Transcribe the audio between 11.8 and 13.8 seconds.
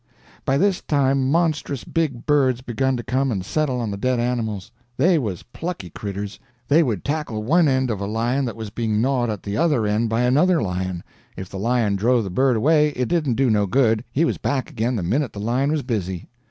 drove the bird away, it didn't do no